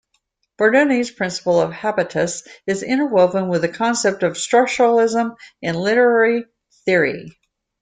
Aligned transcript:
Bourdieu's 0.59 1.11
principle 1.11 1.61
of 1.61 1.71
habitus 1.71 2.41
is 2.65 2.81
interwoven 2.81 3.49
with 3.49 3.61
the 3.61 3.69
concept 3.69 4.23
of 4.23 4.33
structuralism 4.33 5.35
in 5.61 5.75
literary 5.75 6.45
theory. 6.87 7.37